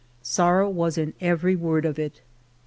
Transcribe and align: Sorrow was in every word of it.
Sorrow 0.23 0.67
was 0.67 0.97
in 0.97 1.13
every 1.21 1.55
word 1.55 1.85
of 1.85 1.99
it. 1.99 2.21